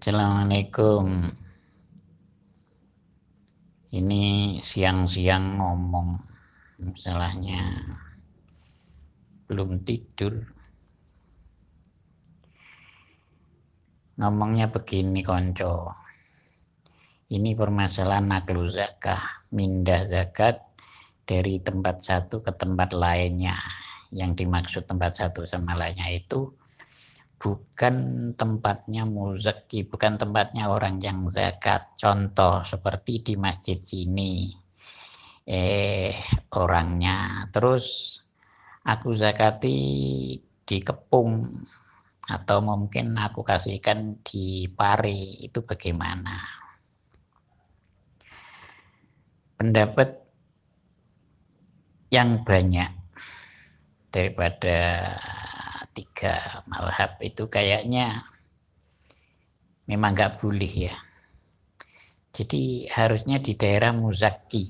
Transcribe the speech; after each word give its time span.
Assalamualaikum. 0.00 1.28
Ini 3.92 4.24
siang-siang 4.64 5.60
ngomong, 5.60 6.16
masalahnya 6.80 7.60
belum 9.44 9.84
tidur. 9.84 10.40
Ngomongnya 14.16 14.72
begini 14.72 15.20
konco. 15.20 15.92
Ini 17.28 17.52
permasalahan 17.52 18.24
naklu 18.24 18.72
zakah, 18.72 19.20
mindah 19.52 20.08
zakat 20.08 20.64
dari 21.28 21.60
tempat 21.60 22.00
satu 22.00 22.40
ke 22.40 22.56
tempat 22.56 22.96
lainnya. 22.96 23.52
Yang 24.16 24.48
dimaksud 24.48 24.88
tempat 24.88 25.20
satu 25.20 25.44
sama 25.44 25.76
lainnya 25.76 26.08
itu 26.08 26.56
bukan 27.40 27.96
tempatnya 28.36 29.08
muzaki, 29.08 29.88
bukan 29.88 30.20
tempatnya 30.20 30.68
orang 30.68 31.00
yang 31.00 31.24
zakat. 31.32 31.96
Contoh 31.96 32.60
seperti 32.68 33.24
di 33.24 33.34
masjid 33.40 33.80
sini, 33.80 34.52
eh 35.48 36.12
orangnya, 36.52 37.48
terus 37.48 38.20
aku 38.84 39.16
zakati 39.16 39.80
di 40.68 40.76
kepung 40.84 41.48
atau 42.28 42.60
mungkin 42.60 43.16
aku 43.16 43.40
kasihkan 43.40 44.20
di 44.20 44.68
pari 44.68 45.40
itu 45.40 45.64
bagaimana? 45.64 46.36
Pendapat 49.56 50.12
yang 52.12 52.44
banyak 52.44 52.92
daripada 54.12 54.78
tiga. 56.00 56.64
Malhab 56.64 57.20
itu 57.20 57.44
kayaknya 57.52 58.24
memang 59.84 60.16
nggak 60.16 60.40
boleh 60.40 60.88
ya. 60.88 60.96
Jadi 62.32 62.88
harusnya 62.88 63.36
di 63.36 63.52
daerah 63.52 63.92
muzaki 63.92 64.64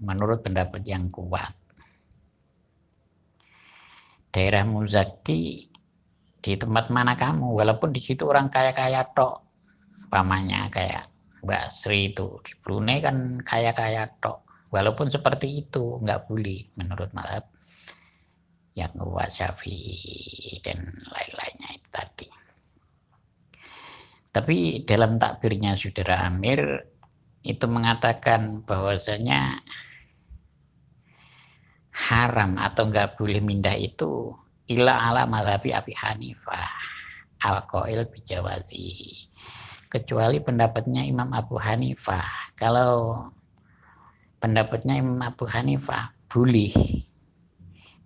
menurut 0.00 0.40
pendapat 0.40 0.80
yang 0.88 1.12
kuat. 1.12 1.52
Daerah 4.32 4.64
muzaki 4.64 5.68
di 6.38 6.52
tempat 6.54 6.88
mana 6.94 7.18
kamu, 7.18 7.58
walaupun 7.58 7.90
di 7.90 7.98
situ 7.98 8.24
orang 8.24 8.48
kaya-kaya 8.48 9.04
tok, 9.10 9.42
pamannya 10.08 10.70
kayak 10.70 11.10
Mbak 11.42 11.64
Sri 11.68 12.14
itu. 12.14 12.38
Di 12.46 12.54
Brunei 12.62 13.02
kan 13.02 13.42
kaya-kaya 13.42 14.06
tok, 14.22 14.70
walaupun 14.70 15.10
seperti 15.10 15.66
itu 15.66 15.98
nggak 15.98 16.30
boleh 16.30 16.62
menurut 16.78 17.10
malhab 17.10 17.57
yang 18.78 18.94
kuat 18.94 19.34
Syafi'i 19.34 20.62
dan 20.62 20.78
lain-lainnya 21.10 21.70
itu 21.74 21.88
tadi. 21.90 22.28
Tapi 24.30 24.86
dalam 24.86 25.18
takbirnya 25.18 25.74
Saudara 25.74 26.30
Amir 26.30 26.62
itu 27.42 27.66
mengatakan 27.66 28.62
bahwasanya 28.62 29.58
haram 31.90 32.54
atau 32.54 32.86
enggak 32.86 33.18
boleh 33.18 33.42
mindah 33.42 33.74
itu 33.74 34.30
ila 34.70 35.10
ala 35.10 35.26
madhabi 35.26 35.74
Abi 35.74 35.90
Hanifah 35.96 36.70
al-qail 37.42 38.06
bijawazi 38.06 39.26
kecuali 39.90 40.38
pendapatnya 40.38 41.02
Imam 41.02 41.32
Abu 41.34 41.56
Hanifah 41.58 42.54
kalau 42.54 43.26
pendapatnya 44.38 45.00
Imam 45.00 45.18
Abu 45.24 45.48
Hanifah 45.48 46.14
boleh 46.28 46.70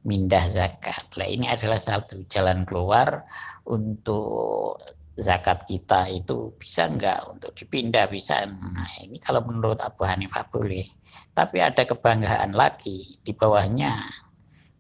mindah 0.03 0.43
zakat. 0.51 1.07
Nah, 1.15 1.29
ini 1.29 1.47
adalah 1.47 1.79
satu 1.79 2.27
jalan 2.27 2.67
keluar 2.67 3.23
untuk 3.69 4.83
zakat 5.15 5.69
kita 5.69 6.09
itu 6.11 6.57
bisa 6.57 6.89
enggak 6.89 7.23
untuk 7.31 7.53
dipindah 7.55 8.09
bisa. 8.11 8.43
Nah, 8.49 8.91
ini 9.05 9.21
kalau 9.23 9.45
menurut 9.47 9.79
Abu 9.79 10.03
Hanifah 10.03 10.49
boleh. 10.51 10.85
Tapi 11.33 11.65
ada 11.65 11.87
kebanggaan 11.87 12.53
lagi 12.53 13.17
di 13.23 13.33
bawahnya 13.33 14.05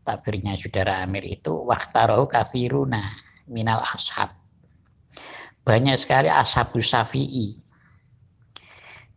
tabirnya 0.03 0.59
saudara 0.59 1.01
Amir 1.07 1.25
itu 1.25 1.55
waktarohu 1.65 2.27
kasiruna 2.27 3.01
minal 3.49 3.81
ashab. 3.81 4.35
Banyak 5.63 5.95
sekali 5.95 6.27
ashabus 6.27 6.91
syafi'i 6.91 7.62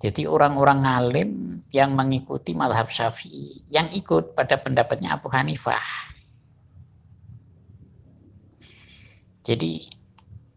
jadi 0.05 0.29
orang-orang 0.29 0.85
alim 0.85 1.29
yang 1.73 1.97
mengikuti 1.97 2.53
malhab 2.53 2.93
syafi'i, 2.93 3.65
yang 3.73 3.89
ikut 3.89 4.37
pada 4.37 4.61
pendapatnya 4.61 5.17
Abu 5.17 5.33
Hanifah. 5.33 5.81
Jadi 9.41 9.81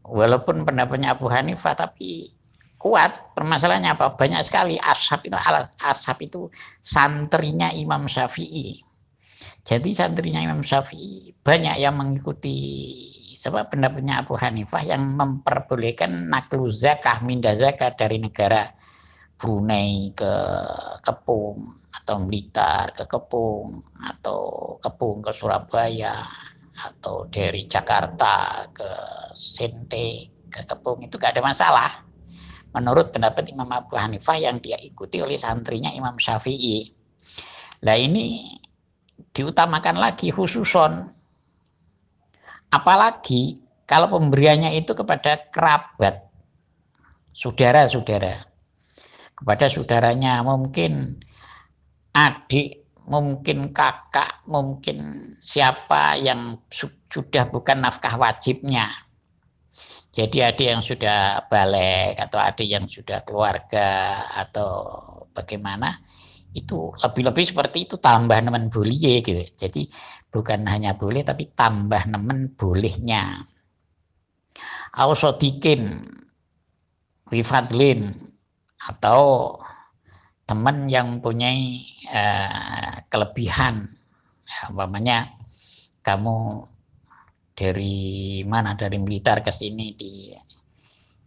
walaupun 0.04 0.68
pendapatnya 0.68 1.16
Abu 1.16 1.32
Hanifah 1.32 1.72
tapi 1.80 2.28
kuat. 2.76 3.32
Permasalahannya 3.32 3.96
apa? 3.96 4.20
Banyak 4.20 4.44
sekali. 4.44 4.76
Ashab 4.76 5.24
itu 5.24 5.36
ashab 5.80 6.20
itu 6.20 6.52
santrinya 6.84 7.72
Imam 7.72 8.04
Syafi'i. 8.04 8.84
Jadi 9.64 9.96
santrinya 9.96 10.44
Imam 10.44 10.60
Syafi'i 10.60 11.32
banyak 11.40 11.80
yang 11.80 11.96
mengikuti 11.96 12.60
sebab 13.32 13.72
pendapatnya 13.72 14.20
Abu 14.20 14.36
Hanifah 14.36 14.84
yang 14.84 15.08
memperbolehkan 15.16 16.28
naklu 16.28 16.68
zakah 16.68 17.24
mindah 17.24 17.56
zakat 17.56 17.96
dari 17.96 18.20
negara 18.20 18.76
Brunei 19.38 20.10
ke 20.18 20.34
Kepung 20.98 21.70
atau 21.94 22.18
Blitar 22.26 22.90
ke 22.90 23.06
Kepung 23.06 23.78
atau 24.02 24.74
Kepung 24.82 25.22
ke 25.22 25.30
Surabaya 25.30 26.26
atau 26.74 27.30
dari 27.30 27.70
Jakarta 27.70 28.66
ke 28.74 28.90
Sente 29.38 30.34
ke 30.50 30.66
Kepung 30.66 31.06
itu 31.06 31.14
gak 31.14 31.38
ada 31.38 31.42
masalah. 31.46 31.90
Menurut 32.74 33.14
pendapat 33.14 33.46
Imam 33.54 33.70
Abu 33.70 33.94
Hanifah 33.94 34.42
yang 34.42 34.58
dia 34.58 34.76
ikuti 34.82 35.22
oleh 35.22 35.38
santrinya 35.38 35.94
Imam 35.94 36.18
Syafi'i. 36.18 36.90
Lah 37.86 37.94
ini 37.94 38.58
diutamakan 39.30 40.02
lagi 40.02 40.34
khususon. 40.34 41.14
Apalagi 42.74 43.56
kalau 43.86 44.10
pemberiannya 44.12 44.74
itu 44.76 44.92
kepada 44.92 45.48
kerabat 45.48 46.26
saudara-saudara 47.32 48.47
kepada 49.38 49.70
saudaranya, 49.70 50.42
mungkin 50.42 51.22
adik, 52.10 52.90
mungkin 53.06 53.70
kakak, 53.70 54.42
mungkin 54.50 55.30
siapa 55.38 56.18
yang 56.18 56.66
sudah 57.06 57.46
bukan 57.46 57.86
nafkah 57.86 58.18
wajibnya. 58.18 58.90
Jadi 60.10 60.42
adik 60.42 60.66
yang 60.74 60.82
sudah 60.82 61.46
balik 61.46 62.18
atau 62.18 62.42
adik 62.42 62.66
yang 62.66 62.90
sudah 62.90 63.22
keluarga 63.22 64.26
atau 64.34 64.82
bagaimana 65.30 65.94
itu 66.50 66.90
lebih-lebih 66.98 67.44
seperti 67.54 67.86
itu 67.86 68.02
tambah 68.02 68.42
nemen 68.42 68.66
boleh 68.66 69.22
gitu. 69.22 69.46
Jadi 69.54 69.86
bukan 70.26 70.66
hanya 70.66 70.98
boleh 70.98 71.22
tapi 71.22 71.54
tambah 71.54 72.10
nemen 72.10 72.58
bolehnya. 72.58 73.46
Ausodikin 74.98 76.02
wifadlin 77.30 78.16
atau 78.78 79.54
teman 80.48 80.86
yang 80.88 81.18
punya 81.18 81.50
uh, 82.08 82.94
kelebihan. 83.10 83.84
Ya, 84.48 84.60
umpamanya 84.72 85.18
kamu 86.06 86.64
dari 87.52 88.40
mana? 88.48 88.78
Dari 88.78 88.96
militer 88.96 89.44
ke 89.44 89.52
sini 89.52 89.92
di 89.92 90.32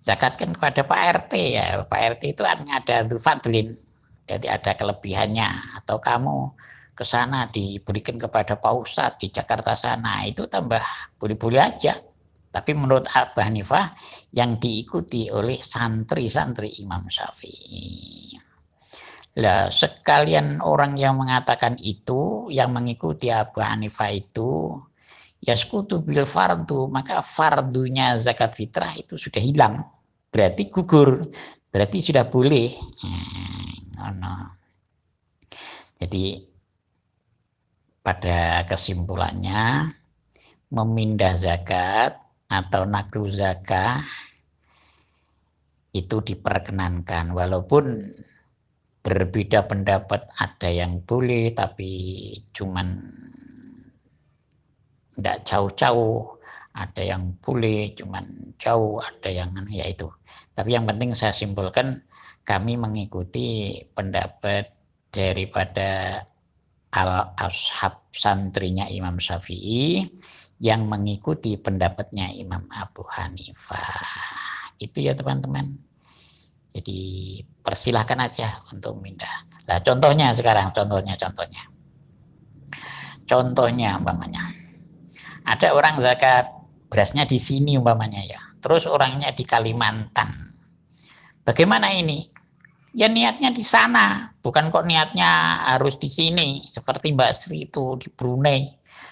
zakatkan 0.01 0.57
kepada 0.57 0.81
Pak 0.87 1.01
RT 1.27 1.33
ya. 1.37 1.65
Pak 1.85 2.01
RT 2.17 2.23
itu 2.33 2.41
kan 2.41 2.65
ada 2.65 3.05
Zulfadlin. 3.05 3.77
Jadi 4.25 4.47
ada 4.49 4.71
kelebihannya. 4.73 5.77
Atau 5.83 6.01
kamu 6.01 6.49
ke 6.97 7.05
sana 7.05 7.45
diberikan 7.53 8.17
kepada 8.17 8.57
Pak 8.57 8.73
Ustadz 8.73 9.19
di 9.21 9.29
Jakarta 9.29 9.77
sana. 9.77 10.25
Itu 10.25 10.49
tambah 10.49 10.81
boleh-boleh 11.21 11.61
aja 11.61 12.10
tapi 12.51 12.75
menurut 12.75 13.07
Abu 13.15 13.39
Hanifah 13.39 13.95
yang 14.35 14.59
diikuti 14.59 15.31
oleh 15.31 15.57
santri-santri 15.63 16.83
Imam 16.83 17.07
Syafi'i. 17.07 18.35
Lah 19.39 19.71
sekalian 19.71 20.59
orang 20.59 20.99
yang 20.99 21.15
mengatakan 21.15 21.79
itu, 21.79 22.51
yang 22.51 22.75
mengikuti 22.75 23.31
Abu 23.31 23.63
Hanifah 23.63 24.11
itu, 24.11 24.75
ya 25.39 25.55
sekutu 25.55 26.03
bil 26.03 26.27
fardu, 26.27 26.91
maka 26.91 27.23
fardunya 27.23 28.19
zakat 28.19 28.51
fitrah 28.51 28.91
itu 28.93 29.15
sudah 29.15 29.39
hilang. 29.39 29.87
Berarti 30.27 30.67
gugur, 30.67 31.31
berarti 31.71 31.97
sudah 32.03 32.27
boleh. 32.27 32.75
Hmm, 33.01 34.19
no. 34.19 34.35
Jadi 35.95 36.43
pada 38.03 38.65
kesimpulannya 38.65 39.93
memindah 40.71 41.35
zakat 41.37 42.20
atau 42.51 42.83
naklu 42.83 43.31
zakah 43.31 44.03
itu 45.95 46.19
diperkenankan. 46.19 47.31
Walaupun 47.31 48.11
berbeda 49.01 49.65
pendapat 49.65 50.27
ada 50.37 50.69
yang 50.69 50.99
boleh 51.07 51.55
tapi 51.55 51.91
cuman 52.51 52.99
tidak 55.15 55.47
jauh-jauh. 55.47 56.37
Ada 56.71 57.03
yang 57.03 57.35
boleh 57.43 57.91
cuman 57.99 58.55
jauh 58.55 59.03
ada 59.03 59.27
yang 59.27 59.51
ya 59.67 59.83
itu. 59.91 60.07
Tapi 60.55 60.71
yang 60.71 60.87
penting 60.87 61.11
saya 61.11 61.35
simpulkan 61.35 61.99
kami 62.47 62.79
mengikuti 62.79 63.75
pendapat 63.91 64.71
daripada 65.11 66.23
al 66.95 67.35
ashab 67.35 68.07
santrinya 68.15 68.87
Imam 68.87 69.19
Syafi'i 69.19 70.07
yang 70.61 70.85
mengikuti 70.85 71.57
pendapatnya 71.57 72.29
Imam 72.37 72.69
Abu 72.69 73.01
Hanifah 73.01 74.77
itu 74.77 75.01
ya 75.01 75.17
teman-teman 75.17 75.73
jadi 76.71 76.99
persilahkan 77.65 78.21
aja 78.21 78.61
untuk 78.69 79.01
mindah 79.01 79.49
lah 79.65 79.81
contohnya 79.81 80.31
sekarang 80.37 80.69
contohnya 80.69 81.17
contohnya 81.17 81.63
contohnya 83.25 83.97
umpamanya 83.97 84.61
ada 85.45 85.73
orang 85.73 85.97
zakat 85.97 86.61
berasnya 86.91 87.23
di 87.23 87.39
sini 87.39 87.79
umpamanya 87.79 88.21
ya. 88.21 88.41
Terus 88.61 88.85
orangnya 88.85 89.31
di 89.31 89.47
Kalimantan. 89.47 90.53
Bagaimana 91.41 91.89
ini? 91.95 92.27
Ya 92.91 93.07
niatnya 93.07 93.55
di 93.55 93.63
sana, 93.63 94.35
bukan 94.43 94.67
kok 94.67 94.83
niatnya 94.83 95.63
harus 95.71 95.95
di 95.95 96.11
sini 96.11 96.59
seperti 96.67 97.15
Mbak 97.15 97.31
Sri 97.31 97.63
itu 97.63 97.95
di 97.95 98.11
Brunei. 98.11 98.67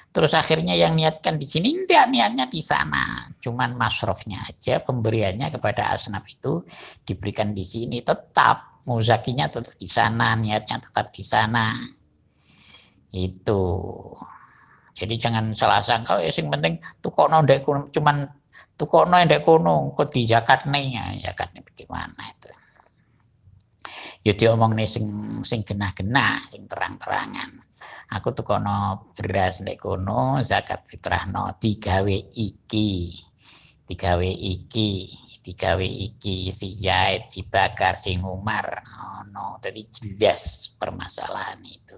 Terus 0.10 0.34
akhirnya 0.34 0.74
yang 0.74 0.98
niatkan 0.98 1.38
di 1.38 1.46
sini 1.46 1.70
enggak 1.78 2.10
niatnya 2.10 2.50
di 2.50 2.66
sana, 2.66 3.30
cuman 3.38 3.78
masrofnya 3.78 4.42
aja 4.42 4.82
pemberiannya 4.82 5.54
kepada 5.54 5.94
asnaf 5.94 6.26
itu 6.26 6.66
diberikan 7.06 7.54
di 7.54 7.62
sini 7.62 8.02
tetap 8.02 8.82
muzakinya 8.90 9.46
tetap 9.46 9.78
di 9.78 9.86
sana, 9.86 10.34
niatnya 10.34 10.82
tetap 10.82 11.14
di 11.14 11.22
sana. 11.22 11.78
Itu. 13.14 13.62
Jadi 14.98 15.14
jangan 15.16 15.54
salah 15.54 15.86
sangka 15.86 16.20
ya 16.26 16.34
sing 16.34 16.50
penting 16.50 16.82
tukokno 17.00 17.46
ndek 17.46 17.64
cuman 17.94 18.26
tukokno 18.76 19.16
ndek 19.24 19.46
kono 19.46 19.94
kok 19.94 20.10
di 20.10 20.26
zakat 20.26 20.66
nih 20.66 20.86
ya 21.22 21.32
nih 21.54 21.62
bagaimana. 21.64 22.39
Ya 24.19 24.36
nih 24.36 24.89
sing 24.89 25.06
sing 25.48 25.63
genah-genah, 25.63 26.51
sing 26.51 26.68
terang-terangan. 26.68 27.63
Aku 28.10 28.33
tukono 28.36 29.13
beras 29.16 29.62
ndek 29.63 29.80
kono 29.80 30.44
zakat 30.44 30.83
fitrahno 30.89 31.56
digawe 31.62 32.18
iki. 32.36 33.16
Digawe 33.89 34.30
iki, 34.30 35.10
digawe 35.42 35.88
iki 35.88 36.54
si 36.54 36.77
Zaid, 36.77 37.25
si 37.25 37.42
Bakar, 37.42 37.98
si 37.98 38.13
Umar. 38.21 38.86
Oh, 38.86 39.25
no, 39.33 39.57
tadi 39.57 39.81
jelas 39.89 40.74
permasalahan 40.77 41.57
itu 41.66 41.98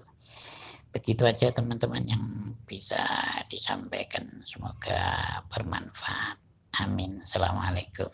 begitu 0.92 1.24
aja 1.24 1.48
teman-teman 1.48 2.04
yang 2.04 2.24
bisa 2.68 3.00
disampaikan 3.48 4.28
semoga 4.44 5.40
bermanfaat 5.48 6.36
amin 6.84 7.24
assalamualaikum 7.24 8.12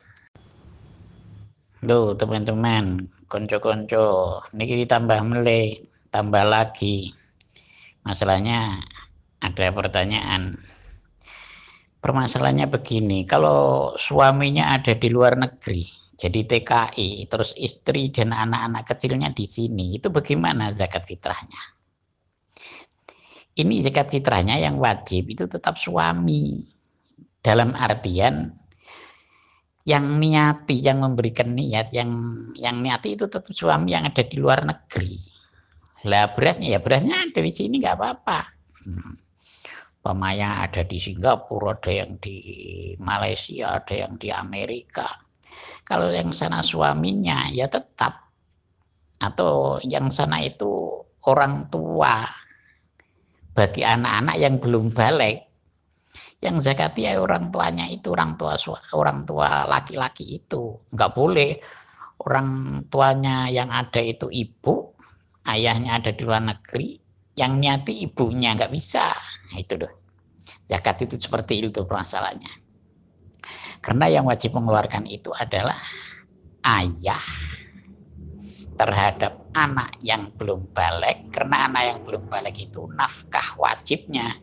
Loh 1.86 2.14
teman-teman 2.14 3.06
konco-konco. 3.28 4.40
Ini 4.56 4.84
ditambah 4.88 5.20
meleh 5.28 5.84
tambah 6.08 6.44
lagi. 6.48 7.12
Masalahnya 8.02 8.80
ada 9.44 9.66
pertanyaan. 9.70 10.56
Permasalahannya 11.98 12.66
begini 12.72 13.28
kalau 13.28 13.92
suaminya 13.98 14.72
ada 14.74 14.94
di 14.94 15.08
luar 15.10 15.34
negeri 15.36 15.98
jadi 16.18 16.42
TKI 16.42 17.30
terus 17.30 17.54
istri 17.54 18.10
dan 18.10 18.34
anak-anak 18.34 18.90
kecilnya 18.90 19.30
di 19.30 19.46
sini 19.46 20.02
itu 20.02 20.10
bagaimana 20.10 20.74
zakat 20.74 21.06
fitrahnya? 21.06 21.62
Ini 23.54 23.86
zakat 23.86 24.10
fitrahnya 24.10 24.58
yang 24.58 24.82
wajib 24.82 25.30
itu 25.30 25.46
tetap 25.46 25.78
suami. 25.78 26.66
Dalam 27.38 27.70
artian 27.78 28.50
yang 29.86 30.18
niati, 30.18 30.80
yang 30.82 31.04
memberikan 31.04 31.54
niat, 31.54 31.94
yang 31.94 32.10
yang 32.58 32.82
niati 32.82 33.14
itu 33.14 33.30
tetap 33.30 33.52
suami 33.54 33.94
yang 33.94 34.08
ada 34.08 34.24
di 34.24 34.36
luar 34.40 34.66
negeri. 34.66 35.16
Lah 36.06 36.30
berasnya 36.34 36.74
ya 36.76 36.80
berasnya 36.82 37.28
ada 37.28 37.40
di 37.40 37.52
sini 37.52 37.78
nggak 37.78 37.96
apa-apa. 37.98 38.40
Hmm. 38.86 39.14
Pemaya 39.98 40.64
ada 40.64 40.86
di 40.86 40.96
Singapura, 40.96 41.74
ada 41.74 41.90
yang 41.90 42.16
di 42.22 42.38
Malaysia, 43.02 43.82
ada 43.82 43.94
yang 44.06 44.14
di 44.16 44.30
Amerika. 44.30 45.10
Kalau 45.82 46.12
yang 46.14 46.30
sana 46.30 46.62
suaminya 46.62 47.50
ya 47.50 47.66
tetap 47.66 48.28
atau 49.18 49.76
yang 49.82 50.12
sana 50.14 50.38
itu 50.38 51.02
orang 51.26 51.66
tua 51.68 52.22
bagi 53.58 53.82
anak-anak 53.82 54.36
yang 54.38 54.54
belum 54.62 54.94
balik 54.94 55.47
yang 56.38 56.62
zakati 56.62 57.02
ya 57.02 57.18
orang 57.18 57.50
tuanya 57.50 57.90
itu 57.90 58.14
orang 58.14 58.38
tua 58.38 58.54
orang 58.94 59.26
tua 59.26 59.66
laki-laki 59.66 60.38
itu. 60.38 60.78
Nggak 60.94 61.12
boleh. 61.14 61.58
Orang 62.18 62.82
tuanya 62.90 63.46
yang 63.50 63.70
ada 63.70 64.02
itu 64.02 64.30
ibu 64.30 64.94
ayahnya 65.46 65.98
ada 66.02 66.10
di 66.14 66.22
luar 66.22 66.42
negeri 66.42 66.98
yang 67.34 67.58
nyati 67.58 68.06
ibunya 68.06 68.54
nggak 68.54 68.70
bisa. 68.70 69.14
Itu 69.54 69.78
loh. 69.82 69.92
Zakat 70.70 71.06
itu 71.06 71.18
seperti 71.18 71.62
itu 71.62 71.82
masalahnya. 71.86 72.50
Karena 73.82 74.10
yang 74.10 74.26
wajib 74.26 74.54
mengeluarkan 74.54 75.06
itu 75.06 75.30
adalah 75.34 75.78
ayah 76.82 77.22
terhadap 78.78 79.42
anak 79.58 79.94
yang 80.02 80.30
belum 80.38 80.70
balik. 80.70 81.34
Karena 81.34 81.66
anak 81.66 81.82
yang 81.82 81.98
belum 82.06 82.30
balik 82.30 82.58
itu 82.58 82.86
nafkah 82.94 83.58
wajibnya 83.58 84.38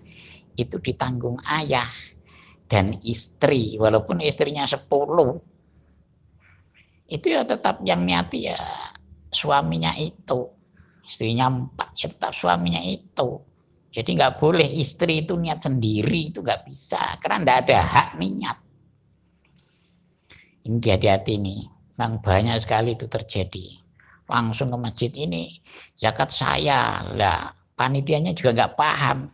itu 0.56 0.80
ditanggung 0.80 1.40
ayah 1.46 1.88
dan 2.66 2.98
istri. 3.06 3.78
Walaupun 3.78 4.24
istrinya 4.24 4.66
sepuluh. 4.66 5.38
Itu 7.06 7.30
ya 7.30 7.46
tetap 7.46 7.86
yang 7.86 8.02
niati 8.02 8.50
ya 8.50 8.58
suaminya 9.30 9.94
itu. 10.00 10.50
Istrinya 11.06 11.54
empat 11.54 11.94
ya 12.02 12.08
tetap 12.10 12.34
suaminya 12.34 12.82
itu. 12.82 13.46
Jadi 13.94 14.10
nggak 14.18 14.42
boleh 14.42 14.68
istri 14.76 15.24
itu 15.24 15.38
niat 15.38 15.62
sendiri 15.62 16.34
itu 16.34 16.42
nggak 16.42 16.66
bisa. 16.66 17.16
Karena 17.22 17.46
nggak 17.46 17.60
ada 17.70 17.78
hak 17.80 18.10
niat. 18.18 18.58
Ini 20.66 20.82
hati-hati 20.82 21.38
nih 21.38 21.62
memang 21.94 22.26
banyak 22.26 22.58
sekali 22.58 22.98
itu 22.98 23.06
terjadi. 23.06 23.86
Langsung 24.26 24.74
ke 24.74 24.78
masjid 24.82 25.12
ini 25.14 25.62
zakat 25.94 26.34
saya. 26.34 27.06
Lah 27.14 27.54
panitianya 27.78 28.34
juga 28.34 28.58
nggak 28.58 28.74
paham 28.74 29.30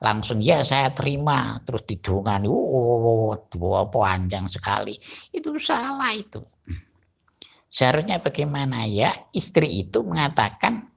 langsung 0.00 0.42
ya 0.42 0.62
saya 0.62 0.92
terima. 0.92 1.60
Terus 1.64 1.82
didungan 1.84 2.46
oh, 2.48 3.32
oh 3.36 3.86
panjang 3.90 4.46
sekali. 4.48 4.96
Itu 5.32 5.56
salah 5.60 6.12
itu. 6.12 6.42
Seharusnya 7.70 8.22
bagaimana? 8.22 8.88
Ya 8.88 9.12
istri 9.36 9.84
itu 9.84 10.00
mengatakan 10.00 10.88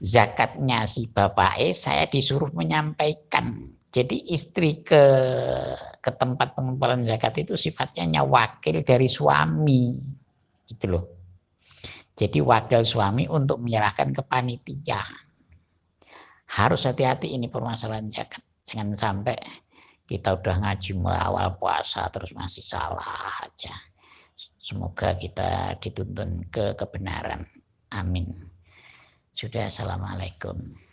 zakatnya 0.00 0.88
si 0.88 1.12
bapak 1.12 1.60
eh 1.60 1.76
saya 1.76 2.08
disuruh 2.08 2.48
menyampaikan. 2.56 3.68
Jadi 3.92 4.32
istri 4.32 4.80
ke 4.80 5.04
ke 6.00 6.10
tempat 6.16 6.56
pengumpulan 6.56 7.04
zakat 7.04 7.44
itu 7.44 7.60
sifatnya 7.60 8.24
wakil 8.24 8.80
dari 8.80 9.06
suami. 9.12 10.00
Gitu 10.64 10.88
loh. 10.88 11.04
Jadi 12.16 12.40
wakil 12.40 12.84
suami 12.88 13.28
untuk 13.28 13.60
menyerahkan 13.60 14.12
ke 14.16 14.22
panitia. 14.24 15.04
Harus 16.52 16.84
hati-hati 16.84 17.32
ini 17.32 17.48
permasalahan 17.48 18.12
zakat. 18.12 18.44
Jangan 18.68 18.92
sampai 18.92 19.36
kita 20.04 20.36
udah 20.36 20.60
ngaji 20.60 20.90
mulai 21.00 21.24
awal 21.24 21.56
puasa 21.56 22.04
terus 22.12 22.36
masih 22.36 22.60
salah 22.60 23.40
aja. 23.40 23.72
Semoga 24.60 25.16
kita 25.16 25.80
dituntun 25.80 26.46
ke 26.52 26.76
kebenaran. 26.76 27.42
Amin. 27.90 28.30
Sudah, 29.32 29.72
Assalamualaikum. 29.72 30.91